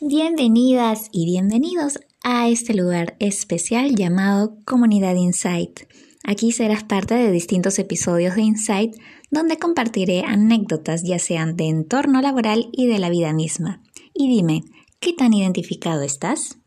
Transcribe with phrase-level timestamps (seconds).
[0.00, 5.80] Bienvenidas y bienvenidos a este lugar especial llamado Comunidad Insight.
[6.22, 8.94] Aquí serás parte de distintos episodios de Insight
[9.32, 13.82] donde compartiré anécdotas ya sean de entorno laboral y de la vida misma.
[14.14, 14.62] Y dime,
[15.00, 16.60] ¿qué tan identificado estás?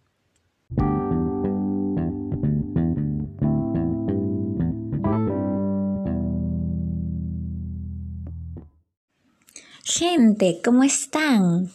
[9.86, 11.72] Gente, ¿cómo están?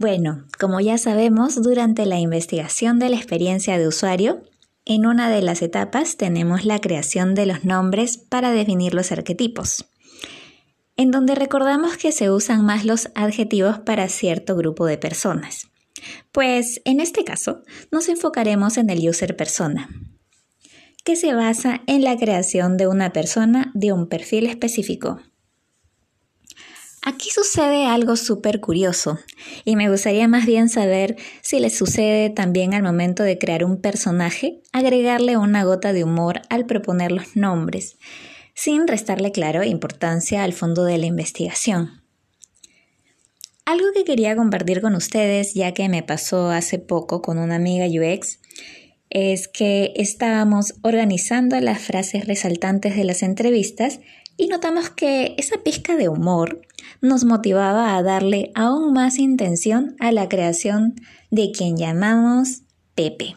[0.00, 4.40] Bueno, como ya sabemos, durante la investigación de la experiencia de usuario,
[4.86, 9.84] en una de las etapas tenemos la creación de los nombres para definir los arquetipos,
[10.96, 15.68] en donde recordamos que se usan más los adjetivos para cierto grupo de personas.
[16.32, 17.60] Pues en este caso
[17.92, 19.90] nos enfocaremos en el user persona,
[21.04, 25.20] que se basa en la creación de una persona de un perfil específico.
[27.02, 29.18] Aquí sucede algo súper curioso
[29.64, 33.80] y me gustaría más bien saber si le sucede también al momento de crear un
[33.80, 37.96] personaje, agregarle una gota de humor al proponer los nombres,
[38.54, 42.02] sin restarle claro importancia al fondo de la investigación.
[43.64, 47.86] Algo que quería compartir con ustedes, ya que me pasó hace poco con una amiga
[47.86, 48.40] UX,
[49.08, 54.00] es que estábamos organizando las frases resaltantes de las entrevistas
[54.40, 56.62] y notamos que esa pizca de humor
[57.02, 60.94] nos motivaba a darle aún más intención a la creación
[61.30, 62.62] de quien llamamos
[62.94, 63.36] Pepe.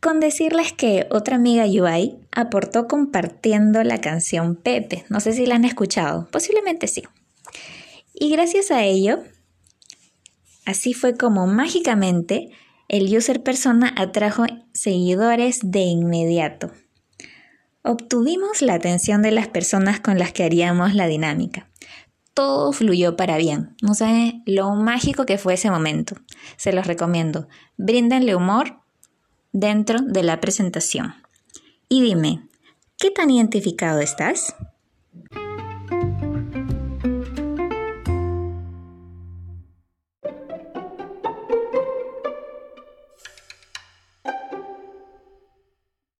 [0.00, 5.04] Con decirles que otra amiga UI aportó compartiendo la canción Pepe.
[5.08, 7.04] No sé si la han escuchado, posiblemente sí.
[8.14, 9.22] Y gracias a ello,
[10.66, 12.50] así fue como mágicamente
[12.88, 16.72] el user persona atrajo seguidores de inmediato
[17.84, 21.68] obtuvimos la atención de las personas con las que haríamos la dinámica.
[22.32, 23.76] Todo fluyó para bien.
[23.80, 26.16] No saben lo mágico que fue ese momento.
[26.56, 27.46] Se los recomiendo.
[27.76, 28.80] Bríndenle humor
[29.52, 31.14] dentro de la presentación.
[31.88, 32.48] Y dime,
[32.98, 34.56] ¿qué tan identificado estás?